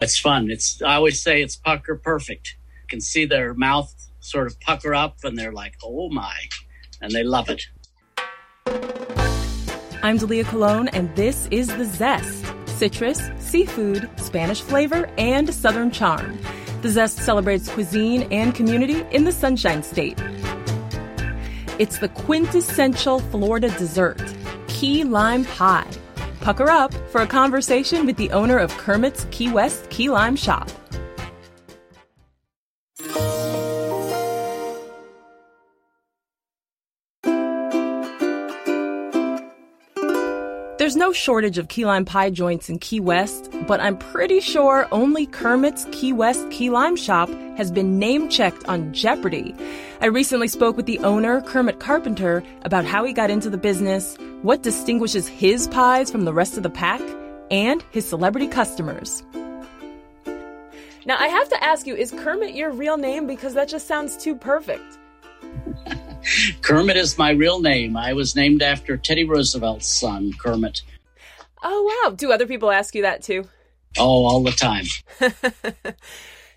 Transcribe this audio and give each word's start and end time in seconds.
It's 0.00 0.16
fun. 0.16 0.48
It's 0.48 0.80
I 0.80 0.94
always 0.94 1.20
say 1.20 1.42
it's 1.42 1.56
pucker 1.56 1.96
perfect. 1.96 2.56
You 2.82 2.88
can 2.88 3.00
see 3.00 3.24
their 3.24 3.52
mouth 3.54 3.92
sort 4.20 4.46
of 4.46 4.60
pucker 4.60 4.94
up 4.94 5.16
and 5.24 5.36
they're 5.36 5.52
like, 5.52 5.74
"Oh 5.82 6.08
my." 6.08 6.36
And 7.00 7.10
they 7.10 7.24
love 7.24 7.50
it. 7.50 7.62
I'm 10.00 10.16
Dalia 10.16 10.44
Colon 10.44 10.86
and 10.88 11.14
this 11.16 11.48
is 11.50 11.66
The 11.66 11.84
Zest. 11.84 12.44
Citrus, 12.66 13.28
seafood, 13.38 14.08
Spanish 14.20 14.60
flavor, 14.60 15.10
and 15.18 15.52
southern 15.52 15.90
charm. 15.90 16.38
The 16.82 16.90
Zest 16.90 17.18
celebrates 17.18 17.68
cuisine 17.68 18.22
and 18.30 18.54
community 18.54 19.04
in 19.10 19.24
the 19.24 19.32
Sunshine 19.32 19.82
State. 19.82 20.22
It's 21.80 21.98
the 21.98 22.08
quintessential 22.08 23.18
Florida 23.18 23.68
dessert, 23.70 24.22
key 24.68 25.02
lime 25.02 25.44
pie. 25.44 25.90
Pucker 26.48 26.70
up 26.70 26.94
for 27.10 27.20
a 27.20 27.26
conversation 27.26 28.06
with 28.06 28.16
the 28.16 28.30
owner 28.30 28.56
of 28.56 28.74
Kermit's 28.78 29.26
Key 29.30 29.52
West 29.52 29.90
Key 29.90 30.08
Lime 30.08 30.34
Shoppe. 30.34 30.77
There's 40.88 40.96
no 40.96 41.12
shortage 41.12 41.58
of 41.58 41.68
key 41.68 41.84
lime 41.84 42.06
pie 42.06 42.30
joints 42.30 42.70
in 42.70 42.78
Key 42.78 42.98
West, 42.98 43.50
but 43.66 43.78
I'm 43.78 43.98
pretty 43.98 44.40
sure 44.40 44.88
only 44.90 45.26
Kermit's 45.26 45.86
Key 45.92 46.14
West 46.14 46.50
Key 46.50 46.70
Lime 46.70 46.96
Shoppe 46.96 47.58
has 47.58 47.70
been 47.70 47.98
name 47.98 48.30
checked 48.30 48.66
on 48.68 48.94
Jeopardy! 48.94 49.54
I 50.00 50.06
recently 50.06 50.48
spoke 50.48 50.78
with 50.78 50.86
the 50.86 50.98
owner, 51.00 51.42
Kermit 51.42 51.78
Carpenter, 51.78 52.42
about 52.62 52.86
how 52.86 53.04
he 53.04 53.12
got 53.12 53.28
into 53.28 53.50
the 53.50 53.58
business, 53.58 54.16
what 54.40 54.62
distinguishes 54.62 55.28
his 55.28 55.68
pies 55.68 56.10
from 56.10 56.24
the 56.24 56.32
rest 56.32 56.56
of 56.56 56.62
the 56.62 56.70
pack, 56.70 57.02
and 57.50 57.84
his 57.90 58.08
celebrity 58.08 58.46
customers. 58.46 59.22
Now, 61.04 61.18
I 61.18 61.28
have 61.28 61.50
to 61.50 61.62
ask 61.62 61.86
you, 61.86 61.96
is 61.96 62.12
Kermit 62.12 62.54
your 62.54 62.70
real 62.70 62.96
name? 62.96 63.26
Because 63.26 63.52
that 63.52 63.68
just 63.68 63.88
sounds 63.88 64.16
too 64.16 64.34
perfect. 64.34 64.98
Kermit 66.62 66.96
is 66.96 67.18
my 67.18 67.30
real 67.30 67.60
name. 67.60 67.96
I 67.96 68.12
was 68.12 68.36
named 68.36 68.62
after 68.62 68.96
Teddy 68.96 69.24
Roosevelt's 69.24 69.86
son, 69.86 70.32
Kermit. 70.38 70.82
Oh, 71.62 72.02
wow. 72.04 72.14
Do 72.14 72.32
other 72.32 72.46
people 72.46 72.70
ask 72.70 72.94
you 72.94 73.02
that 73.02 73.22
too? 73.22 73.44
Oh, 73.98 74.26
all 74.26 74.42
the 74.42 74.52
time. 74.52 74.84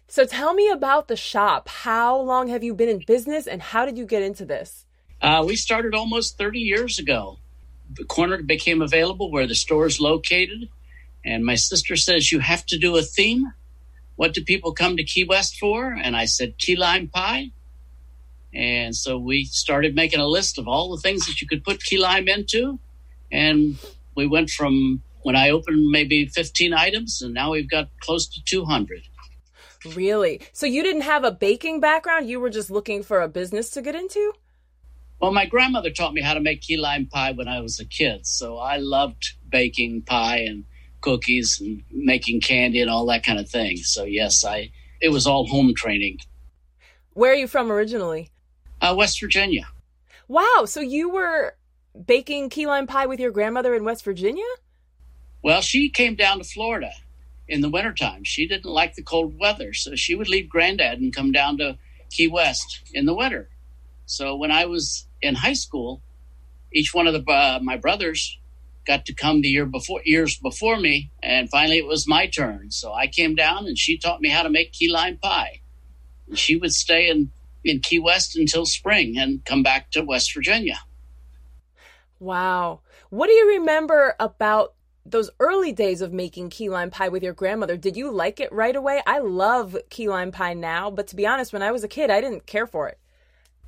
so 0.08 0.25
tell 0.25 0.53
me 0.53 0.69
about 0.69 1.08
the 1.08 1.16
shop. 1.16 1.69
How 1.69 2.19
long 2.19 2.47
have 2.50 2.63
you 2.63 2.73
been 2.73 2.89
in 2.89 3.03
business 3.05 3.47
and 3.47 3.61
how 3.61 3.86
did 3.86 3.97
you 3.97 4.05
get 4.05 4.22
into 4.22 4.45
this? 4.45 4.86
Uh, 5.22 5.44
we 5.45 5.55
started 5.55 5.94
almost 5.94 6.38
30 6.38 6.59
years 6.59 7.00
ago. 7.00 7.38
The 7.94 8.06
corner 8.06 8.41
became 8.41 8.81
available 8.81 9.31
where 9.31 9.47
the 9.47 9.56
store 9.56 9.85
is 9.85 10.00
located. 10.00 10.69
And 11.23 11.45
my 11.45 11.56
sister 11.56 11.95
says, 11.95 12.31
You 12.31 12.39
have 12.39 12.66
to 12.67 12.78
do 12.78 12.97
a 12.97 13.02
theme. 13.02 13.53
What 14.16 14.33
do 14.33 14.44
people 14.44 14.73
come 14.73 14.97
to 14.97 15.03
Key 15.03 15.23
West 15.23 15.58
for? 15.59 15.91
And 15.91 16.16
I 16.16 16.25
said, 16.25 16.58
Key 16.58 16.75
lime 16.75 17.08
pie. 17.08 17.52
And 18.53 18.95
so 18.95 19.17
we 19.17 19.45
started 19.45 19.95
making 19.95 20.19
a 20.19 20.27
list 20.27 20.57
of 20.57 20.67
all 20.67 20.95
the 20.95 21.02
things 21.02 21.25
that 21.27 21.41
you 21.41 21.47
could 21.47 21.63
put 21.63 21.83
key 21.83 21.97
lime 21.97 22.27
into. 22.27 22.79
And 23.31 23.78
we 24.16 24.28
went 24.28 24.50
from 24.50 25.01
when 25.22 25.35
I 25.35 25.50
opened 25.50 25.89
maybe 25.89 26.25
15 26.25 26.73
items, 26.73 27.22
and 27.22 27.34
now 27.34 27.51
we've 27.51 27.69
got 27.69 27.90
close 28.01 28.28
to 28.28 28.44
200. 28.44 29.03
Really? 29.95 30.41
So 30.53 30.66
you 30.66 30.84
didn't 30.84 31.01
have 31.01 31.23
a 31.23 31.31
baking 31.31 31.79
background? 31.79 32.29
You 32.29 32.40
were 32.40 32.50
just 32.50 32.69
looking 32.69 33.03
for 33.03 33.22
a 33.22 33.28
business 33.28 33.69
to 33.72 33.81
get 33.81 33.95
into? 33.95 34.34
Well, 35.19 35.31
my 35.31 35.45
grandmother 35.45 35.91
taught 35.91 36.13
me 36.13 36.22
how 36.22 36.34
to 36.34 36.40
make 36.40 36.61
key 36.61 36.78
lime 36.78 37.06
pie 37.06 37.31
when 37.31 37.47
I 37.47 37.61
was 37.61 37.79
a 37.79 37.85
kid. 37.85 38.25
So 38.25 38.57
I 38.57 38.78
loved 38.78 39.34
baking 39.50 40.01
pie 40.03 40.40
and 40.40 40.66
cookies 41.01 41.59
and 41.61 41.84
making 41.91 42.41
candy 42.41 42.81
and 42.81 42.90
all 42.90 43.06
that 43.07 43.23
kind 43.23 43.40
of 43.40 43.47
thing. 43.47 43.78
So 43.78 44.03
yes, 44.03 44.44
I 44.44 44.72
it 45.00 45.09
was 45.09 45.28
all 45.28 45.47
home 45.47 45.73
training. 45.75 46.19
Where 47.13 47.31
are 47.31 47.35
you 47.35 47.47
from 47.47 47.72
originally? 47.72 48.31
Uh, 48.81 48.96
West 48.97 49.22
Virginia. 49.22 49.68
Wow. 50.28 50.66
So 50.66 50.81
you 50.81 51.09
were 51.09 51.53
baking 52.06 52.50
key 52.50 52.66
lime 52.66 52.88
pie 52.88 53.06
with 53.06 53.19
your 53.19 53.31
grandmother 53.31 53.75
in 53.75 53.84
West 53.84 54.03
Virginia? 54.03 54.46
Well, 55.44 55.62
she 55.62 55.90
came 55.90 56.16
down 56.16 56.38
to 56.40 56.44
Florida 56.44 56.91
in 57.47 57.62
the 57.62 57.70
wintertime. 57.70 58.24
She 58.24 58.47
didn't 58.47 58.72
like 58.72 58.96
the 58.96 59.03
cold 59.03 59.38
weather, 59.40 59.74
so 59.74 59.96
she 59.96 60.16
would 60.16 60.30
leave 60.30 60.50
granddad 60.50 61.00
and 61.00 61.14
come 61.14 61.31
down 61.31 61.58
to 61.58 61.78
Key 62.09 62.28
West 62.28 62.81
in 62.94 63.06
the 63.06 63.14
winter. 63.14 63.50
So 64.06 64.36
when 64.36 64.52
I 64.52 64.66
was 64.66 65.08
in 65.22 65.36
high 65.36 65.53
school, 65.53 66.02
each 66.74 66.94
one 66.94 67.08
of 67.08 67.14
the 67.14 67.31
uh, 67.31 67.59
my 67.62 67.78
brothers 67.78 68.38
got 68.86 69.06
to 69.06 69.14
come 69.14 69.41
the 69.41 69.50
year 69.50 69.66
before 69.66 70.02
years 70.06 70.38
before 70.38 70.78
me, 70.80 71.12
and 71.22 71.50
finally 71.50 71.78
it 71.78 71.86
was 71.86 72.08
my 72.08 72.28
turn. 72.28 72.72
So 72.72 72.94
I 72.94 73.08
came 73.08 73.36
down 73.36 73.66
and 73.68 73.78
she 73.78 73.97
taught 73.97 74.22
me 74.22 74.30
how 74.30 74.44
to 74.44 74.50
make 74.50 74.72
key 74.74 74.90
lime 74.90 75.18
pie. 75.18 75.62
And 76.28 76.38
she 76.38 76.56
would 76.56 76.74
stay 76.74 77.09
in 77.09 77.31
in 77.63 77.79
Key 77.79 77.99
West 77.99 78.35
until 78.35 78.66
spring 78.66 79.17
and 79.17 79.44
come 79.45 79.63
back 79.63 79.91
to 79.91 80.03
West 80.03 80.33
Virginia. 80.33 80.79
Wow. 82.19 82.81
What 83.09 83.27
do 83.27 83.33
you 83.33 83.49
remember 83.59 84.16
about 84.19 84.73
those 85.05 85.31
early 85.39 85.72
days 85.72 86.01
of 86.01 86.13
making 86.13 86.49
key 86.49 86.69
lime 86.69 86.91
pie 86.91 87.09
with 87.09 87.23
your 87.23 87.33
grandmother? 87.33 87.77
Did 87.77 87.97
you 87.97 88.11
like 88.11 88.39
it 88.39 88.51
right 88.51 88.75
away? 88.75 89.01
I 89.07 89.19
love 89.19 89.75
key 89.89 90.07
lime 90.07 90.31
pie 90.31 90.53
now, 90.53 90.91
but 90.91 91.07
to 91.07 91.16
be 91.16 91.25
honest, 91.25 91.53
when 91.53 91.63
I 91.63 91.72
was 91.72 91.83
a 91.83 91.88
kid, 91.88 92.09
I 92.09 92.22
didn't 92.22 92.45
care 92.45 92.67
for 92.67 92.88
it. 92.88 92.99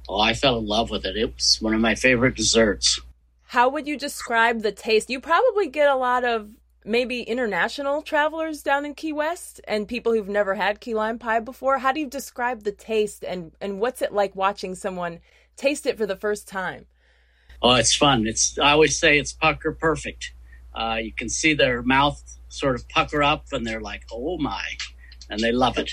Oh, 0.07 0.19
I 0.19 0.33
fell 0.33 0.59
in 0.59 0.67
love 0.67 0.89
with 0.89 1.05
it. 1.05 1.17
It 1.17 1.33
was 1.33 1.57
one 1.61 1.73
of 1.73 1.81
my 1.81 1.95
favorite 1.95 2.35
desserts. 2.35 2.99
How 3.47 3.69
would 3.69 3.87
you 3.87 3.97
describe 3.97 4.61
the 4.61 4.71
taste? 4.71 5.09
You 5.09 5.19
probably 5.19 5.67
get 5.67 5.87
a 5.87 5.95
lot 5.95 6.23
of 6.23 6.49
maybe 6.85 7.21
international 7.21 8.01
travelers 8.01 8.61
down 8.61 8.85
in 8.85 8.94
Key 8.94 9.13
West 9.13 9.61
and 9.67 9.88
people 9.88 10.13
who've 10.13 10.29
never 10.29 10.55
had 10.55 10.79
key 10.79 10.94
lime 10.94 11.19
pie 11.19 11.39
before. 11.39 11.79
How 11.79 11.91
do 11.91 11.99
you 11.99 12.07
describe 12.07 12.63
the 12.63 12.71
taste 12.71 13.23
and 13.23 13.51
and 13.61 13.79
what's 13.79 14.01
it 14.01 14.13
like 14.13 14.35
watching 14.35 14.75
someone 14.75 15.19
taste 15.55 15.85
it 15.85 15.97
for 15.97 16.05
the 16.05 16.16
first 16.16 16.47
time? 16.47 16.85
Oh, 17.61 17.75
it's 17.75 17.95
fun. 17.95 18.27
It's 18.27 18.57
I 18.59 18.72
always 18.72 18.97
say 18.97 19.17
it's 19.17 19.33
pucker 19.33 19.72
perfect. 19.72 20.33
Uh, 20.73 20.97
you 21.01 21.13
can 21.13 21.29
see 21.29 21.53
their 21.53 21.81
mouth 21.83 22.22
sort 22.49 22.75
of 22.75 22.88
pucker 22.89 23.23
up 23.23 23.45
and 23.51 23.66
they're 23.66 23.81
like, 23.81 24.03
"Oh 24.11 24.38
my," 24.38 24.66
and 25.29 25.39
they 25.39 25.51
love 25.51 25.77
it. 25.77 25.91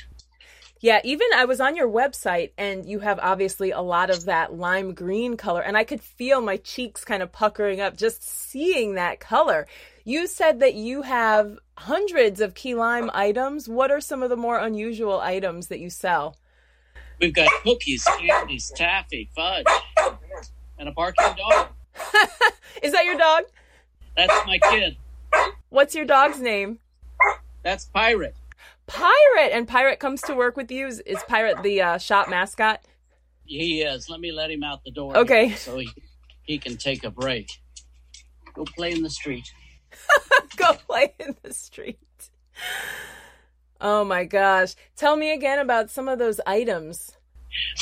Yeah, 0.82 1.00
even 1.04 1.26
I 1.34 1.44
was 1.44 1.60
on 1.60 1.76
your 1.76 1.88
website 1.88 2.52
and 2.56 2.88
you 2.88 3.00
have 3.00 3.18
obviously 3.20 3.70
a 3.70 3.82
lot 3.82 4.08
of 4.08 4.24
that 4.24 4.54
lime 4.54 4.94
green 4.94 5.36
color 5.36 5.60
and 5.60 5.76
I 5.76 5.84
could 5.84 6.00
feel 6.00 6.40
my 6.40 6.56
cheeks 6.56 7.04
kind 7.04 7.22
of 7.22 7.30
puckering 7.30 7.82
up 7.82 7.98
just 7.98 8.22
seeing 8.22 8.94
that 8.94 9.20
color. 9.20 9.66
You 10.04 10.26
said 10.26 10.60
that 10.60 10.74
you 10.74 11.02
have 11.02 11.58
hundreds 11.76 12.40
of 12.40 12.54
key 12.54 12.74
lime 12.74 13.10
items. 13.12 13.68
What 13.68 13.90
are 13.90 14.00
some 14.00 14.22
of 14.22 14.30
the 14.30 14.36
more 14.36 14.58
unusual 14.58 15.20
items 15.20 15.68
that 15.68 15.80
you 15.80 15.90
sell? 15.90 16.36
We've 17.20 17.34
got 17.34 17.50
cookies, 17.62 18.04
candies, 18.18 18.72
taffy, 18.74 19.28
fudge, 19.36 19.66
and 20.78 20.88
a 20.88 20.92
barking 20.92 21.36
dog. 21.36 21.68
Is 22.82 22.92
that 22.92 23.04
your 23.04 23.18
dog? 23.18 23.44
That's 24.16 24.46
my 24.46 24.58
kid. 24.70 24.96
What's 25.68 25.94
your 25.94 26.06
dog's 26.06 26.40
name? 26.40 26.78
That's 27.62 27.84
Pirate. 27.84 28.34
Pirate! 28.86 29.52
And 29.52 29.68
Pirate 29.68 30.00
comes 30.00 30.22
to 30.22 30.34
work 30.34 30.56
with 30.56 30.70
you. 30.70 30.86
Is, 30.86 31.00
is 31.00 31.22
Pirate 31.28 31.62
the 31.62 31.82
uh, 31.82 31.98
shop 31.98 32.28
mascot? 32.28 32.80
He 33.44 33.82
is. 33.82 34.08
Let 34.08 34.20
me 34.20 34.32
let 34.32 34.50
him 34.50 34.64
out 34.64 34.82
the 34.84 34.90
door. 34.90 35.16
Okay. 35.16 35.50
So 35.52 35.78
he, 35.78 35.90
he 36.42 36.58
can 36.58 36.76
take 36.76 37.04
a 37.04 37.10
break. 37.10 37.50
Go 38.54 38.64
play 38.64 38.92
in 38.92 39.02
the 39.02 39.10
street. 39.10 39.52
Go 40.56 40.74
play 40.74 41.14
in 41.18 41.36
the 41.42 41.52
street. 41.52 41.98
Oh 43.80 44.04
my 44.04 44.24
gosh. 44.24 44.74
Tell 44.96 45.16
me 45.16 45.32
again 45.32 45.58
about 45.58 45.90
some 45.90 46.08
of 46.08 46.18
those 46.18 46.40
items. 46.46 47.12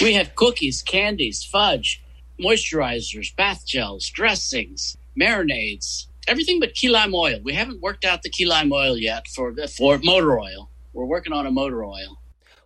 We 0.00 0.14
have 0.14 0.34
cookies, 0.34 0.82
candies, 0.82 1.44
fudge, 1.44 2.02
moisturizers, 2.40 3.34
bath 3.34 3.66
gels, 3.66 4.08
dressings, 4.08 4.96
marinades, 5.18 6.06
everything 6.26 6.60
but 6.60 6.74
key 6.74 6.88
lime 6.88 7.14
oil. 7.14 7.40
We 7.42 7.54
haven't 7.54 7.82
worked 7.82 8.04
out 8.04 8.22
the 8.22 8.30
key 8.30 8.46
lime 8.46 8.72
oil 8.72 8.96
yet 8.96 9.26
for 9.28 9.54
for 9.66 9.98
motor 10.02 10.38
oil. 10.38 10.70
We're 10.92 11.04
working 11.04 11.32
on 11.32 11.46
a 11.46 11.50
motor 11.50 11.84
oil. 11.84 12.18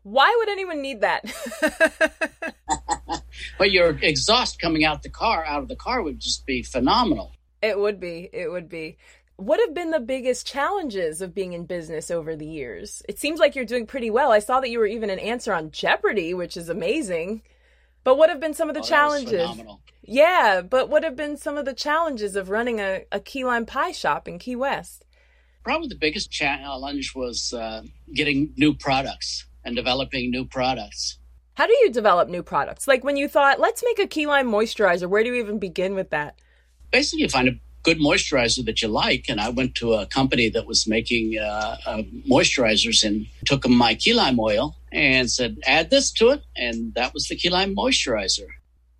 Why 0.05 0.35
would 0.39 0.49
anyone 0.49 0.83
need 0.83 1.01
that? 1.03 1.25
but 3.59 3.71
your 3.71 3.91
exhaust 4.03 4.61
coming 4.61 4.85
out 4.85 5.03
the 5.03 5.09
car 5.09 5.45
out 5.45 5.63
of 5.63 5.69
the 5.69 5.77
car 5.77 6.03
would 6.03 6.19
just 6.19 6.45
be 6.45 6.63
phenomenal. 6.63 7.33
It 7.63 7.79
would 7.79 8.01
be. 8.01 8.29
It 8.33 8.51
would 8.51 8.69
be. 8.69 8.99
What 9.37 9.61
have 9.61 9.75
been 9.75 9.91
the 9.91 10.01
biggest 10.01 10.47
challenges 10.47 11.21
of 11.21 11.35
being 11.35 11.53
in 11.53 11.65
business 11.65 12.11
over 12.11 12.37
the 12.37 12.47
years? 12.47 13.03
It 13.09 13.19
seems 13.19 13.41
like 13.41 13.57
you're 13.57 13.65
doing 13.65 13.87
pretty 13.87 14.11
well. 14.11 14.31
I 14.31 14.39
saw 14.39 14.61
that 14.61 14.71
you 14.71 14.79
were 14.79 14.87
even 14.87 15.11
an 15.11 15.19
answer 15.19 15.53
on 15.53 15.71
Jeopardy, 15.71 16.35
which 16.35 16.57
is 16.57 16.69
amazing. 16.69 17.43
But 18.05 18.17
what 18.19 18.31
have 18.31 18.41
been 18.41 18.55
some 18.55 18.69
of 18.69 18.75
the 18.75 18.81
Oh, 18.83 18.85
challenges? 18.85 19.31
phenomenal. 19.31 19.81
Yeah, 20.03 20.61
but 20.61 20.89
what 20.89 21.05
have 21.05 21.17
been 21.17 21.37
some 21.37 21.57
of 21.57 21.65
the 21.65 21.75
challenges 21.75 22.37
of 22.37 22.51
running 22.51 22.81
a, 22.81 23.05
a 23.11 23.21
key 23.21 23.45
lime 23.45 23.67
pie 23.67 23.93
shop 23.93 24.29
in 24.29 24.39
Key 24.39 24.57
West? 24.57 25.05
Probably 25.65 25.89
the 25.89 25.97
biggest 25.97 26.31
challenge 26.31 27.15
was 27.15 27.53
uh, 27.53 27.83
getting 28.15 28.53
new 28.57 28.75
products 28.75 29.47
and 29.65 29.77
developing 29.77 30.31
new 30.31 30.45
products. 30.45 31.19
How 31.55 31.67
do 31.67 31.73
you 31.83 31.91
develop 31.91 32.29
new 32.29 32.43
products? 32.43 32.89
Like 32.89 33.05
when 33.05 33.17
you 33.17 33.29
thought, 33.29 33.61
let's 33.61 33.85
make 33.85 33.99
a 34.01 34.09
key 34.09 34.27
lime 34.27 34.49
moisturizer, 34.49 35.09
where 35.09 35.23
do 35.23 35.29
you 35.33 35.37
even 35.37 35.59
begin 35.59 35.95
with 35.95 36.11
that? 36.11 36.35
Basically, 36.91 37.23
you 37.23 37.29
find 37.29 37.49
a 37.49 37.53
good 37.83 37.99
moisturizer 37.99 38.65
that 38.65 38.83
you 38.83 38.89
like. 38.89 39.27
And 39.29 39.41
I 39.41 39.49
went 39.49 39.75
to 39.77 39.95
a 39.95 40.07
company 40.07 40.49
that 40.51 40.67
was 40.67 40.87
making 40.87 41.39
uh, 41.39 41.77
uh, 41.87 42.03
moisturizers 42.29 43.05
and 43.05 43.27
took 43.45 43.63
them 43.63 43.77
my 43.77 43.95
key 43.95 44.15
lime 44.15 44.39
oil 44.39 44.77
and 44.91 45.31
said, 45.31 45.59
add 45.67 45.91
this 45.91 46.11
to 46.13 46.31
it. 46.31 46.43
And 46.57 46.95
that 46.95 47.15
was 47.15 47.29
the 47.29 47.37
key 47.37 47.51
lime 47.51 47.75
moisturizer. 47.75 48.49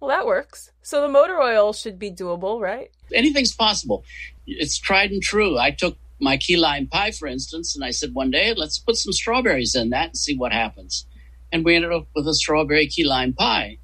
Well, 0.01 0.09
that 0.09 0.27
works. 0.27 0.71
So 0.83 1.01
the 1.01 1.09
motor 1.09 1.41
oil 1.41 1.73
should 1.73 1.99
be 1.99 2.11
doable, 2.11 2.61
right? 2.61 2.91
Anything's 3.15 3.55
possible. 3.55 4.05
It's 4.47 4.77
tried 4.77 5.13
and 5.13 5.23
true. 5.23 5.59
I 5.59 5.71
took 5.71 5.97
my 6.19 6.37
key 6.37 6.57
lime 6.57 6.87
pie, 6.87 7.11
for 7.13 7.27
instance, 7.29 7.75
and 7.75 7.85
I 7.85 7.91
said 7.91 8.15
one 8.15 8.31
day, 8.31 8.55
let's 8.55 8.79
put 8.79 8.97
some 8.97 9.13
strawberries 9.13 9.75
in 9.75 9.91
that 9.91 10.09
and 10.09 10.17
see 10.17 10.37
what 10.37 10.53
happens. 10.53 11.07
And 11.53 11.65
we 11.65 11.77
ended 11.77 11.93
up 11.93 12.07
with 12.15 12.27
a 12.27 12.35
strawberry 12.35 12.87
key 12.87 13.05
lime 13.05 13.33
pie. 13.33 13.79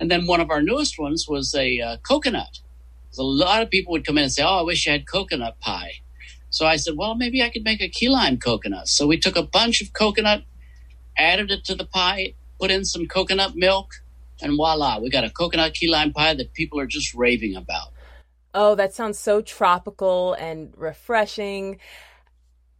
And 0.00 0.10
then 0.10 0.26
one 0.26 0.40
of 0.40 0.50
our 0.50 0.60
newest 0.60 0.98
ones 0.98 1.26
was 1.28 1.54
a 1.54 1.80
uh, 1.80 1.96
coconut. 1.98 2.60
So 3.16 3.22
a 3.22 3.24
lot 3.24 3.62
of 3.62 3.70
people 3.70 3.92
would 3.92 4.04
come 4.04 4.18
in 4.18 4.24
and 4.24 4.32
say, 4.32 4.42
Oh, 4.42 4.58
I 4.58 4.62
wish 4.62 4.86
I 4.86 4.92
had 4.92 5.06
coconut 5.06 5.58
pie. 5.58 5.92
So 6.50 6.66
I 6.66 6.76
said, 6.76 6.96
Well, 6.98 7.14
maybe 7.14 7.42
I 7.42 7.48
could 7.48 7.64
make 7.64 7.80
a 7.80 7.88
key 7.88 8.10
lime 8.10 8.36
coconut. 8.36 8.88
So 8.88 9.06
we 9.06 9.18
took 9.18 9.36
a 9.36 9.42
bunch 9.42 9.80
of 9.80 9.94
coconut, 9.94 10.42
added 11.16 11.50
it 11.50 11.64
to 11.64 11.74
the 11.74 11.86
pie, 11.86 12.34
put 12.60 12.70
in 12.70 12.84
some 12.84 13.06
coconut 13.06 13.56
milk, 13.56 13.90
and 14.42 14.54
voila, 14.54 14.98
we 14.98 15.08
got 15.08 15.24
a 15.24 15.30
coconut 15.30 15.72
key 15.72 15.88
lime 15.88 16.12
pie 16.12 16.34
that 16.34 16.52
people 16.52 16.78
are 16.78 16.86
just 16.86 17.14
raving 17.14 17.56
about. 17.56 17.88
Oh, 18.52 18.74
that 18.74 18.92
sounds 18.92 19.18
so 19.18 19.40
tropical 19.40 20.34
and 20.34 20.74
refreshing. 20.76 21.78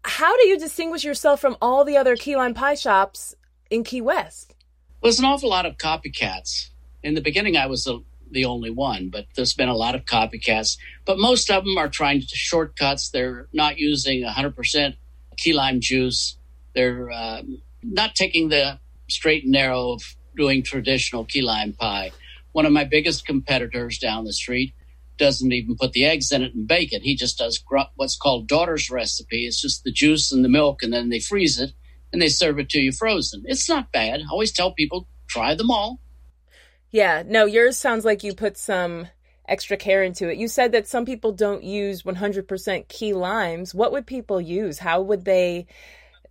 How 0.05 0.37
do 0.37 0.47
you 0.49 0.59
distinguish 0.59 1.03
yourself 1.03 1.41
from 1.41 1.57
all 1.63 1.83
the 1.83 1.97
other 1.97 2.15
key 2.15 2.37
lime 2.37 2.53
pie 2.53 2.75
shops 2.75 3.35
in 3.71 3.85
Key 3.85 4.03
West? 4.03 4.55
There's 5.03 5.19
an 5.19 5.25
awful 5.25 5.49
lot 5.49 5.65
of 5.65 5.79
copycats. 5.79 6.69
In 7.03 7.15
the 7.15 7.23
beginning, 7.23 7.57
I 7.57 7.67
was 7.67 7.85
the, 7.85 8.03
the 8.31 8.45
only 8.45 8.71
one, 8.71 9.09
but 9.11 9.27
there's 9.35 9.55
been 9.55 9.69
a 9.69 9.75
lot 9.75 9.95
of 9.95 10.05
copycats. 10.05 10.77
But 11.05 11.19
most 11.19 11.51
of 11.51 11.65
them 11.65 11.79
are 11.79 11.89
trying 11.89 12.21
to 12.21 12.27
shortcuts. 12.27 13.11
They're 13.11 13.49
not 13.53 13.79
using 13.79 14.23
100% 14.23 14.97
key 15.37 15.53
lime 15.53 15.81
juice. 15.81 16.37
They're 16.75 17.11
um, 17.11 17.63
not 17.83 18.15
taking 18.15 18.49
the 18.49 18.79
straight 19.09 19.45
and 19.45 19.53
narrow 19.53 19.93
of 19.93 20.03
doing 20.37 20.63
traditional 20.63 21.25
key 21.25 21.43
lime 21.43 21.73
pie. 21.73 22.13
One 22.53 22.67
of 22.67 22.73
my 22.73 22.85
biggest 22.85 23.27
competitors 23.27 23.99
down 23.99 24.25
the 24.25 24.33
street 24.33 24.75
doesn't 25.19 25.53
even 25.53 25.77
put 25.77 25.93
the 25.93 26.05
eggs 26.05 26.31
in 26.33 26.43
it 26.43 26.55
and 26.55 26.69
bake 26.69 26.93
it. 26.93 27.03
He 27.03 27.17
just 27.17 27.39
does 27.39 27.63
what's 27.95 28.17
called 28.17 28.49
daughter's 28.49 28.91
recipe. 28.91 29.47
It's 29.47 29.61
just 29.61 29.85
the 29.85 29.93
juice 29.93 30.31
and 30.33 30.45
the 30.45 30.49
milk, 30.49 30.83
and 30.83 30.93
then 30.93 31.09
they 31.09 31.21
freeze 31.21 31.59
it 31.59 31.73
and 32.13 32.21
they 32.21 32.29
serve 32.29 32.59
it 32.59 32.69
to 32.71 32.81
you 32.81 32.93
frozen. 32.93 33.43
It's 33.47 33.69
not 33.69 33.93
bad. 33.93 34.21
I 34.21 34.31
always 34.31 34.53
tell 34.53 34.73
people 34.73 35.09
try 35.29 35.55
them 35.55 35.71
all. 35.71 36.01
Yeah, 36.91 37.23
no, 37.27 37.45
yours 37.45 37.77
sounds 37.77 38.05
like 38.05 38.23
you 38.25 38.35
put 38.35 38.57
some 38.57 39.09
extra 39.49 39.77
care 39.77 40.03
into 40.03 40.29
it. 40.31 40.39
You 40.39 40.49
said 40.49 40.73
that 40.73 40.87
some 40.87 41.05
people 41.05 41.33
don't 41.33 41.63
use 41.63 42.03
100% 42.03 42.89
key 42.89 43.13
limes. 43.13 43.75
What 43.75 43.93
would 43.93 44.07
people 44.07 44.41
use? 44.41 44.79
How 44.79 45.01
would 45.03 45.25
they 45.25 45.67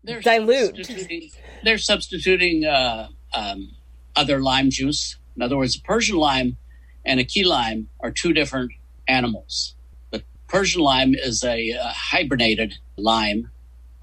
They're 0.03 0.21
dilute? 0.21 0.75
substituting, 0.75 1.31
they're 1.63 1.77
substituting 1.77 2.65
uh, 2.65 3.09
um, 3.33 3.71
other 4.15 4.41
lime 4.41 4.69
juice. 4.69 5.17
In 5.35 5.41
other 5.41 5.57
words, 5.57 5.75
a 5.77 5.81
Persian 5.81 6.17
lime 6.17 6.57
and 7.05 7.19
a 7.19 7.23
key 7.23 7.43
lime 7.43 7.89
are 7.99 8.11
two 8.11 8.33
different 8.33 8.71
animals. 9.07 9.75
The 10.11 10.23
Persian 10.47 10.81
lime 10.81 11.13
is 11.15 11.43
a 11.43 11.71
uh, 11.73 11.91
hibernated 11.93 12.75
lime, 12.97 13.49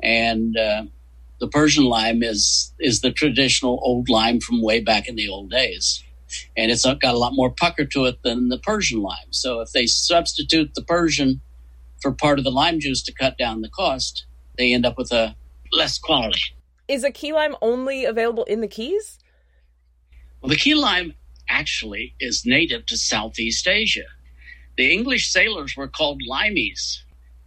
and 0.02 0.56
uh, 0.56 0.84
the 1.40 1.48
Persian 1.48 1.84
lime 1.84 2.22
is 2.22 2.72
is 2.78 3.00
the 3.00 3.10
traditional 3.10 3.80
old 3.82 4.08
lime 4.08 4.40
from 4.40 4.62
way 4.62 4.80
back 4.80 5.08
in 5.08 5.16
the 5.16 5.28
old 5.28 5.50
days. 5.50 6.04
And 6.56 6.70
it's 6.70 6.84
got 6.84 7.02
a 7.04 7.18
lot 7.18 7.34
more 7.34 7.50
pucker 7.50 7.84
to 7.86 8.04
it 8.06 8.22
than 8.22 8.48
the 8.48 8.58
Persian 8.58 9.02
lime. 9.02 9.30
So 9.30 9.60
if 9.60 9.72
they 9.72 9.86
substitute 9.86 10.74
the 10.74 10.82
Persian 10.82 11.40
for 12.00 12.12
part 12.12 12.38
of 12.38 12.44
the 12.44 12.50
lime 12.50 12.80
juice 12.80 13.02
to 13.04 13.12
cut 13.12 13.38
down 13.38 13.60
the 13.60 13.68
cost, 13.68 14.26
they 14.58 14.72
end 14.72 14.86
up 14.86 14.98
with 14.98 15.12
a 15.12 15.36
less 15.72 15.98
quality. 15.98 16.40
Is 16.88 17.04
a 17.04 17.10
key 17.10 17.32
lime 17.32 17.56
only 17.62 18.04
available 18.04 18.44
in 18.44 18.60
the 18.60 18.68
Keys? 18.68 19.18
Well, 20.40 20.50
the 20.50 20.56
key 20.56 20.74
lime 20.74 21.14
actually 21.48 22.14
is 22.20 22.44
native 22.44 22.86
to 22.86 22.96
Southeast 22.96 23.66
Asia. 23.68 24.04
The 24.76 24.92
English 24.92 25.30
sailors 25.30 25.76
were 25.76 25.88
called 25.88 26.22
limeys 26.28 26.98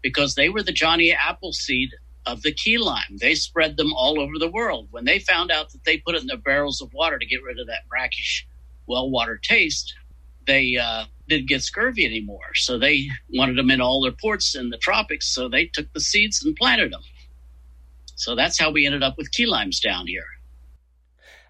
because 0.02 0.36
they 0.36 0.50
were 0.50 0.64
the 0.64 0.72
Johnny 0.72 1.12
Appleseed 1.12 1.90
of 2.26 2.42
the 2.42 2.54
key 2.54 2.78
lime. 2.78 3.18
They 3.20 3.36
spread 3.36 3.78
them 3.78 3.94
all 3.94 4.20
over 4.20 4.40
the 4.40 4.50
world. 4.50 4.88
When 4.92 5.06
they 5.06 5.20
found 5.20 5.52
out 5.52 5.72
that 5.72 5.84
they 5.84 5.98
put 5.98 6.16
it 6.16 6.22
in 6.22 6.28
their 6.28 6.38
barrels 6.38 6.82
of 6.82 6.94
water 6.94 7.20
to 7.20 7.26
get 7.26 7.44
rid 7.44 7.60
of 7.60 7.68
that 7.68 7.88
brackish, 7.90 8.48
well 8.88 9.10
water 9.10 9.40
taste, 9.42 9.94
they 10.48 10.78
uh, 10.78 11.06
didn't 11.28 11.48
get 11.48 11.62
scurvy 11.64 12.06
anymore. 12.06 12.54
So 12.54 12.78
they 12.78 13.08
wanted 13.34 13.58
them 13.58 13.72
in 13.72 13.82
all 13.82 14.02
their 14.02 14.12
ports 14.12 14.56
in 14.56 14.70
the 14.70 14.78
tropics. 14.78 15.28
So 15.28 15.50
they 15.50 15.66
took 15.66 15.92
the 15.94 16.02
seeds 16.02 16.44
and 16.44 16.56
planted 16.56 16.92
them. 16.92 17.02
So 18.16 18.36
that's 18.36 18.60
how 18.60 18.72
we 18.72 18.86
ended 18.86 19.04
up 19.04 19.18
with 19.18 19.32
key 19.32 19.46
limes 19.46 19.80
down 19.80 20.08
here. 20.08 20.26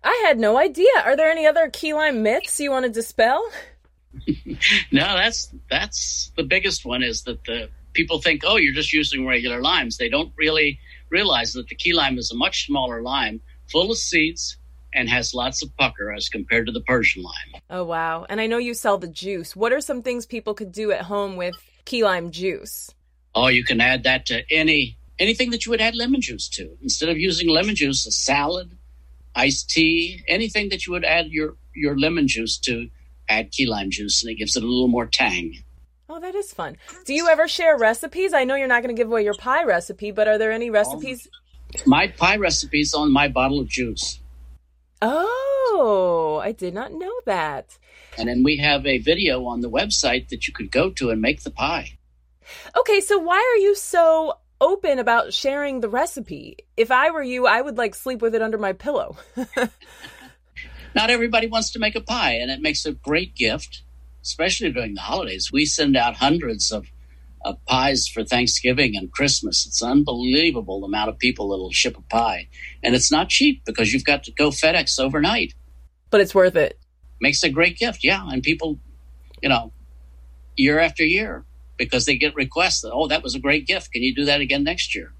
I 0.03 0.23
had 0.25 0.39
no 0.39 0.57
idea. 0.57 0.89
Are 1.03 1.15
there 1.15 1.31
any 1.31 1.45
other 1.47 1.69
key 1.69 1.93
lime 1.93 2.21
myths 2.23 2.59
you 2.59 2.71
want 2.71 2.85
to 2.85 2.91
dispel? 2.91 3.43
No, 4.91 5.15
that's 5.15 5.53
that's 5.69 6.31
the 6.37 6.43
biggest 6.43 6.85
one 6.85 7.03
is 7.03 7.23
that 7.23 7.43
the 7.43 7.69
people 7.93 8.21
think, 8.21 8.43
oh, 8.45 8.57
you're 8.57 8.73
just 8.73 8.93
using 8.93 9.25
regular 9.25 9.61
limes. 9.61 9.97
They 9.97 10.09
don't 10.09 10.31
really 10.37 10.79
realize 11.09 11.53
that 11.53 11.67
the 11.67 11.75
key 11.75 11.93
lime 11.93 12.17
is 12.17 12.31
a 12.31 12.35
much 12.35 12.65
smaller 12.65 13.01
lime, 13.01 13.41
full 13.71 13.91
of 13.91 13.97
seeds, 13.97 14.57
and 14.95 15.09
has 15.09 15.33
lots 15.33 15.61
of 15.61 15.75
pucker 15.77 16.11
as 16.11 16.29
compared 16.29 16.65
to 16.65 16.71
the 16.71 16.81
Persian 16.81 17.21
lime. 17.21 17.61
Oh, 17.69 17.83
wow. 17.83 18.25
And 18.27 18.41
I 18.41 18.47
know 18.47 18.57
you 18.57 18.73
sell 18.73 18.97
the 18.97 19.07
juice. 19.07 19.55
What 19.55 19.73
are 19.73 19.81
some 19.81 20.01
things 20.01 20.25
people 20.25 20.53
could 20.53 20.71
do 20.71 20.91
at 20.91 21.03
home 21.03 21.35
with 21.35 21.55
key 21.83 22.03
lime 22.03 22.31
juice? 22.31 22.89
Oh, 23.35 23.47
you 23.47 23.63
can 23.63 23.81
add 23.81 24.03
that 24.03 24.25
to 24.27 24.43
any 24.49 24.97
anything 25.19 25.51
that 25.51 25.65
you 25.65 25.69
would 25.69 25.81
add 25.81 25.95
lemon 25.95 26.21
juice 26.21 26.47
to. 26.49 26.77
Instead 26.81 27.09
of 27.09 27.17
using 27.17 27.49
lemon 27.49 27.75
juice, 27.75 28.05
a 28.05 28.11
salad, 28.11 28.77
iced 29.35 29.69
tea, 29.69 30.23
anything 30.27 30.69
that 30.69 30.87
you 30.87 30.93
would 30.93 31.05
add 31.05 31.27
your 31.27 31.55
your 31.75 31.99
lemon 31.99 32.27
juice 32.27 32.57
to, 32.59 32.89
add 33.29 33.51
key 33.51 33.65
lime 33.65 33.91
juice, 33.91 34.23
and 34.23 34.31
it 34.31 34.35
gives 34.35 34.55
it 34.55 34.63
a 34.63 34.67
little 34.67 34.87
more 34.87 35.05
tang. 35.05 35.63
Oh, 36.07 36.19
that 36.19 36.35
is 36.35 36.53
fun. 36.53 36.77
Do 37.05 37.13
you 37.13 37.27
ever 37.27 37.47
share 37.47 37.77
recipes? 37.77 38.33
I 38.33 38.43
know 38.43 38.55
you're 38.55 38.67
not 38.67 38.83
going 38.83 38.95
to 38.95 38.99
give 38.99 39.07
away 39.07 39.23
your 39.23 39.33
pie 39.33 39.63
recipe, 39.63 40.11
but 40.11 40.27
are 40.27 40.37
there 40.37 40.51
any 40.51 40.69
recipes? 40.69 41.27
My 41.85 42.07
pie 42.07 42.37
recipe's 42.37 42.93
on 42.93 43.11
my 43.11 43.27
bottle 43.27 43.59
of 43.59 43.67
juice. 43.67 44.19
Oh, 45.01 46.41
I 46.43 46.51
did 46.51 46.73
not 46.73 46.93
know 46.93 47.13
that. 47.25 47.77
And 48.17 48.29
then 48.29 48.43
we 48.43 48.57
have 48.57 48.85
a 48.85 48.99
video 48.99 49.45
on 49.45 49.61
the 49.61 49.69
website 49.69 50.29
that 50.29 50.47
you 50.47 50.53
could 50.53 50.71
go 50.71 50.89
to 50.91 51.09
and 51.09 51.21
make 51.21 51.43
the 51.43 51.51
pie. 51.51 51.97
Okay, 52.77 53.01
so 53.01 53.17
why 53.17 53.37
are 53.37 53.61
you 53.61 53.75
so 53.75 54.37
open 54.61 54.99
about 54.99 55.33
sharing 55.33 55.81
the 55.81 55.89
recipe? 55.89 56.57
If 56.77 56.91
I 56.91 57.11
were 57.11 57.23
you, 57.23 57.45
I 57.45 57.61
would 57.61 57.77
like 57.77 57.95
sleep 57.95 58.21
with 58.21 58.35
it 58.35 58.41
under 58.41 58.57
my 58.57 58.73
pillow. 58.73 59.17
Not 60.95 61.09
everybody 61.09 61.47
wants 61.47 61.71
to 61.71 61.79
make 61.79 61.95
a 61.95 62.01
pie, 62.01 62.35
and 62.35 62.49
it 62.49 62.61
makes 62.61 62.85
a 62.85 62.93
great 62.93 63.35
gift, 63.35 63.83
especially 64.23 64.71
during 64.71 64.93
the 64.93 65.01
holidays. 65.01 65.51
We 65.51 65.65
send 65.65 65.97
out 65.97 66.15
hundreds 66.15 66.71
of, 66.71 66.85
of 67.45 67.63
pies 67.65 68.07
for 68.07 68.23
Thanksgiving 68.25 68.97
and 68.97 69.11
Christmas. 69.11 69.65
It's 69.67 69.81
unbelievable 69.81 70.81
the 70.81 70.87
amount 70.87 71.09
of 71.09 71.19
people 71.19 71.49
that'll 71.49 71.71
ship 71.71 71.95
a 71.97 72.01
pie. 72.01 72.49
And 72.83 72.95
it's 72.95 73.11
not 73.11 73.29
cheap 73.29 73.63
because 73.65 73.93
you've 73.93 74.03
got 74.03 74.23
to 74.23 74.31
go 74.31 74.49
FedEx 74.49 74.99
overnight. 74.99 75.53
but 76.15 76.21
it's 76.21 76.33
worth 76.33 76.55
it. 76.55 76.79
Makes 77.19 77.43
a 77.43 77.49
great 77.49 77.77
gift, 77.77 77.99
yeah. 78.03 78.25
And 78.25 78.41
people, 78.41 78.79
you 79.41 79.49
know, 79.49 79.73
year 80.55 80.79
after 80.79 81.03
year, 81.03 81.45
because 81.77 82.05
they 82.05 82.15
get 82.17 82.35
requests 82.35 82.81
that, 82.81 82.91
oh, 82.93 83.07
that 83.07 83.21
was 83.21 83.35
a 83.35 83.39
great 83.39 83.67
gift. 83.67 83.91
Can 83.91 84.01
you 84.01 84.15
do 84.15 84.25
that 84.25 84.39
again 84.41 84.63
next 84.63 84.95
year? 84.95 85.13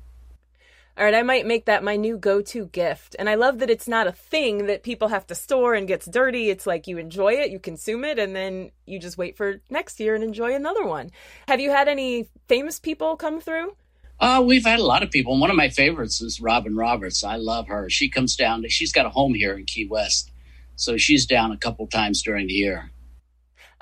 All 0.97 1.03
right, 1.03 1.13
I 1.13 1.23
might 1.23 1.45
make 1.45 1.65
that 1.65 1.83
my 1.83 1.97
new 1.97 2.17
go 2.17 2.41
to 2.41 2.67
gift. 2.67 3.17
And 3.19 3.29
I 3.29 3.35
love 3.35 3.59
that 3.59 3.69
it's 3.69 3.87
not 3.87 4.07
a 4.07 4.13
thing 4.13 4.67
that 4.67 4.81
people 4.81 5.09
have 5.09 5.27
to 5.27 5.35
store 5.35 5.73
and 5.73 5.89
gets 5.89 6.05
dirty. 6.05 6.49
It's 6.49 6.65
like 6.65 6.87
you 6.87 6.97
enjoy 6.97 7.33
it, 7.33 7.51
you 7.51 7.59
consume 7.59 8.05
it, 8.05 8.17
and 8.17 8.33
then 8.33 8.71
you 8.85 8.97
just 8.97 9.17
wait 9.17 9.35
for 9.35 9.59
next 9.69 9.99
year 9.99 10.15
and 10.15 10.23
enjoy 10.23 10.55
another 10.55 10.85
one. 10.85 11.11
Have 11.49 11.59
you 11.59 11.71
had 11.71 11.89
any 11.89 12.29
famous 12.47 12.79
people 12.79 13.17
come 13.17 13.41
through? 13.41 13.75
Uh, 14.21 14.41
we've 14.45 14.63
had 14.63 14.79
a 14.79 14.85
lot 14.85 15.03
of 15.03 15.11
people. 15.11 15.37
One 15.37 15.49
of 15.49 15.57
my 15.57 15.67
favorites 15.67 16.21
is 16.21 16.39
Robin 16.39 16.77
Roberts. 16.77 17.25
I 17.25 17.35
love 17.35 17.67
her. 17.67 17.89
She 17.89 18.07
comes 18.09 18.37
down. 18.37 18.63
She's 18.69 18.93
got 18.93 19.05
a 19.05 19.09
home 19.09 19.33
here 19.33 19.57
in 19.57 19.65
Key 19.65 19.87
West, 19.87 20.31
so 20.77 20.95
she's 20.95 21.25
down 21.25 21.51
a 21.51 21.57
couple 21.57 21.87
times 21.87 22.23
during 22.23 22.47
the 22.47 22.53
year. 22.53 22.91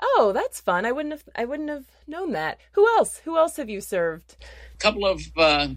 Oh, 0.00 0.32
that's 0.34 0.60
fun. 0.60 0.84
I 0.84 0.90
wouldn't 0.90 1.12
have 1.12 1.24
I 1.36 1.44
wouldn't 1.44 1.68
have 1.68 1.84
known 2.08 2.32
that. 2.32 2.58
Who 2.72 2.84
else? 2.96 3.18
Who 3.18 3.38
else 3.38 3.56
have 3.56 3.70
you 3.70 3.80
served? 3.80 4.36
A 4.74 4.78
couple 4.78 5.06
of 5.06 5.22
uh, 5.36 5.68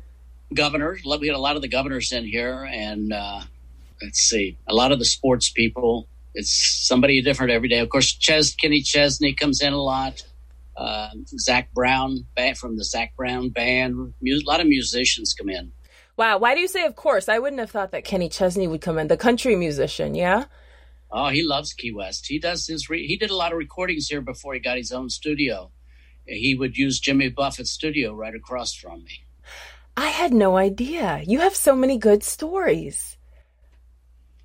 governors. 0.53 1.01
We 1.03 1.27
had 1.27 1.35
a 1.35 1.39
lot 1.39 1.55
of 1.55 1.61
the 1.61 1.67
governors 1.67 2.11
in 2.11 2.25
here, 2.25 2.67
and 2.71 3.13
uh, 3.13 3.41
let's 4.01 4.19
see, 4.19 4.57
a 4.67 4.73
lot 4.73 4.91
of 4.91 4.99
the 4.99 5.05
sports 5.05 5.49
people. 5.49 6.07
It's 6.33 6.85
somebody 6.87 7.21
different 7.21 7.51
every 7.51 7.69
day. 7.69 7.79
Of 7.79 7.89
course, 7.89 8.13
Ches, 8.13 8.53
Kenny 8.53 8.81
Chesney 8.81 9.33
comes 9.33 9.61
in 9.61 9.73
a 9.73 9.81
lot. 9.81 10.23
Uh, 10.75 11.09
Zac 11.39 11.73
Brown 11.73 12.25
from 12.55 12.77
the 12.77 12.83
Zac 12.83 13.15
Brown 13.15 13.49
band. 13.49 14.13
a 14.23 14.39
lot 14.45 14.59
of 14.59 14.67
musicians 14.67 15.33
come 15.33 15.49
in. 15.49 15.71
Wow. 16.17 16.37
Why 16.37 16.53
do 16.53 16.61
you 16.61 16.67
say 16.67 16.85
of 16.85 16.95
course? 16.95 17.29
I 17.29 17.39
wouldn't 17.39 17.59
have 17.59 17.71
thought 17.71 17.91
that 17.91 18.03
Kenny 18.03 18.29
Chesney 18.29 18.67
would 18.67 18.81
come 18.81 18.99
in. 18.99 19.07
The 19.07 19.17
country 19.17 19.55
musician, 19.55 20.13
yeah? 20.13 20.45
Oh, 21.11 21.29
he 21.29 21.41
loves 21.43 21.73
Key 21.73 21.91
West. 21.93 22.27
He 22.27 22.37
does 22.37 22.67
his 22.67 22.89
re- 22.89 23.07
he 23.07 23.17
did 23.17 23.29
a 23.29 23.35
lot 23.35 23.51
of 23.51 23.57
recordings 23.57 24.07
here 24.07 24.21
before 24.21 24.53
he 24.53 24.59
got 24.59 24.77
his 24.77 24.91
own 24.91 25.09
studio. 25.09 25.71
He 26.25 26.55
would 26.55 26.77
use 26.77 26.99
Jimmy 26.99 27.29
Buffett's 27.29 27.71
studio 27.71 28.13
right 28.13 28.35
across 28.35 28.73
from 28.73 29.03
me. 29.03 29.23
I 29.97 30.09
had 30.09 30.31
no 30.31 30.57
idea. 30.57 31.23
You 31.25 31.39
have 31.39 31.55
so 31.55 31.75
many 31.75 31.97
good 31.97 32.23
stories. 32.23 33.17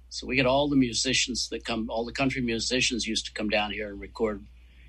So 0.09 0.27
we 0.27 0.37
get 0.37 0.47
all 0.47 0.71
the 0.71 0.77
musicians 0.77 1.51
that 1.51 1.67
come, 1.67 1.91
all 1.91 2.07
the 2.07 2.13
country 2.13 2.41
musicians 2.41 3.07
used 3.07 3.27
to 3.27 3.33
come 3.33 3.51
down 3.51 3.71
here 3.71 3.91
and 3.91 4.01
record 4.01 4.43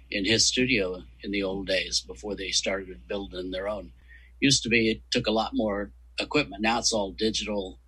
in 0.09 0.23
his 0.23 0.45
studio 0.47 1.03
in 1.21 1.31
the 1.31 1.43
old 1.43 1.67
days 1.67 1.99
before 1.99 2.35
they 2.35 2.51
started 2.51 3.07
building 3.09 3.51
their 3.51 3.67
own. 3.67 3.91
Used 4.39 4.63
to 4.63 4.69
be, 4.69 4.89
it 4.89 5.01
took 5.11 5.27
a 5.27 5.31
lot 5.31 5.51
more 5.53 5.91
equipment. 6.17 6.61
Now 6.61 6.79
it's 6.79 6.93
all 6.93 7.11
digital, 7.11 7.79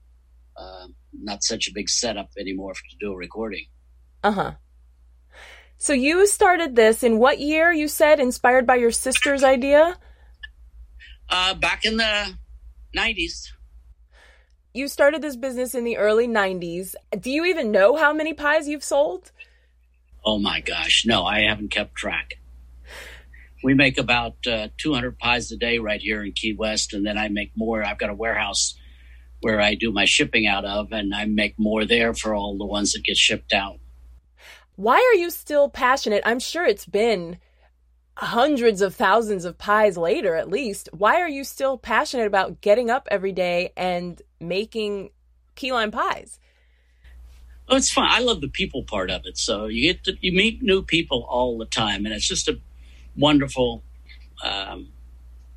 uh, 0.58 0.88
not 1.14 1.44
such 1.44 1.70
a 1.70 1.74
big 1.74 1.88
setup 1.88 2.32
anymore 2.38 2.74
to 2.74 2.98
do 3.00 3.14
a 3.14 3.18
recording. 3.18 3.68
Uh 4.22 4.32
huh. 4.32 4.52
So 5.78 5.94
you 5.94 6.28
started 6.28 6.76
this 6.76 7.04
in 7.04 7.20
what 7.20 7.40
year? 7.40 7.72
You 7.72 7.88
said 7.88 8.20
inspired 8.20 8.68
by 8.68 8.76
your 8.76 8.92
sister's 8.92 9.46
idea. 9.46 9.98
Uh, 11.30 11.54
back 11.54 11.86
in 11.86 11.98
the 11.98 12.36
nineties. 12.96 13.54
You 14.74 14.88
started 14.88 15.22
this 15.22 15.36
business 15.36 15.76
in 15.76 15.84
the 15.84 15.98
early 15.98 16.28
'90s. 16.28 16.96
Do 17.20 17.30
you 17.30 17.46
even 17.46 17.72
know 17.72 17.96
how 17.96 18.12
many 18.12 18.34
pies 18.34 18.68
you've 18.68 18.84
sold? 18.84 19.32
Oh 20.26 20.40
my 20.40 20.60
gosh, 20.62 21.06
no, 21.06 21.24
I 21.24 21.42
haven't 21.42 21.70
kept 21.70 21.96
track. 21.96 22.34
We 23.64 23.74
make 23.74 23.98
about 23.98 24.36
uh, 24.48 24.70
200 24.78 25.18
pies 25.20 25.52
a 25.52 25.58
day 25.58 25.78
right 25.78 26.02
here 26.02 26.24
in 26.24 26.32
Key 26.32 26.54
West, 26.54 26.94
and 26.94 27.06
then 27.06 27.18
I 27.18 27.30
make 27.30 27.52
more. 27.56 27.84
I've 27.84 27.98
got 28.00 28.10
a 28.10 28.16
warehouse 28.16 28.76
where 29.42 29.62
I 29.62 29.76
do 29.76 29.92
my 29.92 30.06
shipping 30.06 30.48
out 30.48 30.66
of, 30.66 30.92
and 30.92 31.14
I 31.14 31.26
make 31.26 31.56
more 31.58 31.86
there 31.86 32.14
for 32.14 32.34
all 32.34 32.58
the 32.58 32.66
ones 32.66 32.94
that 32.94 33.04
get 33.04 33.18
shipped 33.18 33.54
out. 33.54 33.80
Why 34.76 34.98
are 34.98 35.18
you 35.18 35.30
still 35.30 35.70
passionate? 35.70 36.24
I'm 36.26 36.40
sure 36.40 36.66
it's 36.66 36.86
been 36.86 37.38
hundreds 38.18 38.82
of 38.82 38.96
thousands 38.96 39.46
of 39.46 39.58
pies 39.58 39.98
later, 39.98 40.36
at 40.36 40.50
least. 40.50 40.90
Why 40.94 41.20
are 41.22 41.30
you 41.30 41.44
still 41.44 41.78
passionate 41.78 42.28
about 42.28 42.62
getting 42.62 42.90
up 42.90 43.08
every 43.12 43.32
day 43.32 43.74
and 43.76 44.22
making 44.40 45.10
key 45.56 45.72
lime 45.72 45.92
pies? 45.92 46.40
Oh, 47.68 47.76
it's 47.76 47.92
fun. 47.92 48.08
I 48.10 48.20
love 48.20 48.42
the 48.42 48.48
people 48.48 48.84
part 48.84 49.10
of 49.10 49.26
it. 49.26 49.38
So 49.38 49.66
you 49.66 49.82
get 49.94 50.04
to, 50.06 50.16
you 50.22 50.32
meet 50.32 50.62
new 50.62 50.84
people 50.84 51.26
all 51.28 51.58
the 51.58 51.66
time, 51.66 52.06
and 52.06 52.14
it's 52.14 52.28
just 52.28 52.48
a 52.48 52.60
wonderful 53.18 53.84
um, 54.44 54.90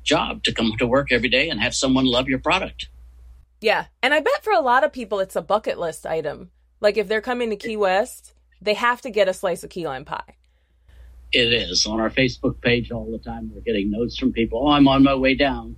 job 0.03 0.43
to 0.43 0.53
come 0.53 0.73
to 0.79 0.87
work 0.87 1.11
every 1.11 1.29
day 1.29 1.49
and 1.49 1.61
have 1.61 1.75
someone 1.75 2.05
love 2.05 2.27
your 2.27 2.39
product. 2.39 2.89
Yeah, 3.61 3.85
and 4.01 4.13
I 4.13 4.21
bet 4.21 4.43
for 4.43 4.53
a 4.53 4.61
lot 4.61 4.83
of 4.83 4.93
people 4.93 5.19
it's 5.19 5.35
a 5.35 5.41
bucket 5.41 5.77
list 5.77 6.05
item. 6.05 6.49
Like 6.81 6.97
if 6.97 7.07
they're 7.07 7.21
coming 7.21 7.49
to 7.49 7.55
Key 7.55 7.77
West, 7.77 8.33
they 8.61 8.73
have 8.73 9.01
to 9.01 9.09
get 9.09 9.27
a 9.27 9.33
slice 9.33 9.63
of 9.63 9.69
key 9.69 9.85
lime 9.85 10.05
pie. 10.05 10.35
It 11.31 11.53
is 11.53 11.85
on 11.85 11.99
our 11.99 12.09
Facebook 12.09 12.59
page 12.61 12.91
all 12.91 13.11
the 13.11 13.19
time. 13.19 13.51
We're 13.53 13.61
getting 13.61 13.91
notes 13.91 14.17
from 14.17 14.33
people. 14.33 14.67
Oh, 14.67 14.71
I'm 14.71 14.87
on 14.87 15.03
my 15.03 15.15
way 15.15 15.35
down. 15.35 15.75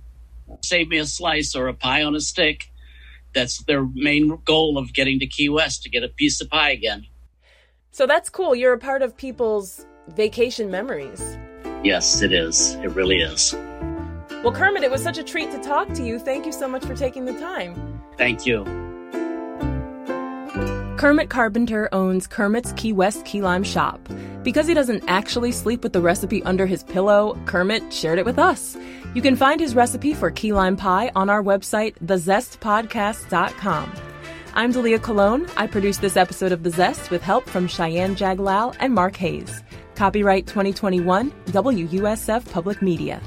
Save 0.62 0.88
me 0.88 0.98
a 0.98 1.06
slice 1.06 1.54
or 1.54 1.68
a 1.68 1.74
pie 1.74 2.02
on 2.02 2.14
a 2.14 2.20
stick 2.20 2.70
that's 3.34 3.62
their 3.64 3.86
main 3.94 4.38
goal 4.44 4.78
of 4.78 4.92
getting 4.92 5.18
to 5.20 5.26
Key 5.26 5.48
West 5.48 5.82
to 5.82 5.90
get 5.90 6.02
a 6.02 6.08
piece 6.08 6.40
of 6.40 6.48
pie 6.48 6.70
again. 6.70 7.06
So 7.90 8.06
that's 8.06 8.30
cool. 8.30 8.54
You're 8.54 8.72
a 8.72 8.78
part 8.78 9.02
of 9.02 9.16
people's 9.16 9.86
vacation 10.08 10.70
memories. 10.70 11.38
Yes, 11.84 12.22
it 12.22 12.32
is. 12.32 12.74
It 12.76 12.94
really 12.94 13.20
is. 13.20 13.54
Well, 14.42 14.52
Kermit, 14.52 14.82
it 14.82 14.90
was 14.90 15.02
such 15.02 15.18
a 15.18 15.22
treat 15.22 15.50
to 15.52 15.58
talk 15.62 15.92
to 15.94 16.02
you. 16.02 16.18
Thank 16.18 16.46
you 16.46 16.52
so 16.52 16.66
much 16.66 16.84
for 16.84 16.94
taking 16.94 17.26
the 17.26 17.38
time. 17.38 18.00
Thank 18.16 18.46
you. 18.46 18.64
Kermit 20.96 21.30
Carpenter 21.30 21.88
owns 21.92 22.26
Kermit's 22.26 22.72
Key 22.74 22.92
West 22.92 23.24
Key 23.24 23.42
Lime 23.42 23.64
Shoppe. 23.64 24.08
Because 24.42 24.66
he 24.66 24.74
doesn't 24.74 25.04
actually 25.06 25.52
sleep 25.52 25.82
with 25.82 25.92
the 25.92 26.00
recipe 26.00 26.42
under 26.42 26.66
his 26.66 26.82
pillow, 26.82 27.38
Kermit 27.46 27.92
shared 27.92 28.18
it 28.18 28.24
with 28.24 28.38
us. 28.38 28.76
You 29.14 29.22
can 29.22 29.36
find 29.36 29.60
his 29.60 29.74
recipe 29.74 30.14
for 30.14 30.30
key 30.30 30.52
lime 30.52 30.76
pie 30.76 31.12
on 31.14 31.30
our 31.30 31.42
website, 31.42 31.94
thezestpodcast.com. 32.04 33.92
I'm 34.54 34.72
Dalia 34.72 35.00
Colon. 35.00 35.46
I 35.56 35.66
produced 35.66 36.00
this 36.00 36.16
episode 36.16 36.52
of 36.52 36.62
The 36.62 36.70
Zest 36.70 37.10
with 37.10 37.22
help 37.22 37.48
from 37.48 37.66
Cheyenne 37.66 38.16
Jaglal 38.16 38.76
and 38.80 38.92
Mark 38.92 39.16
Hayes. 39.16 39.62
Copyright 39.94 40.46
2021, 40.46 41.30
WUSF 41.46 42.50
Public 42.50 42.82
Media. 42.82 43.20